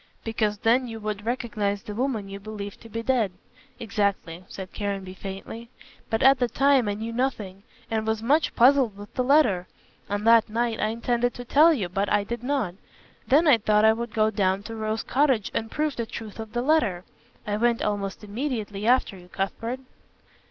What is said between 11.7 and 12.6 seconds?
you, but I did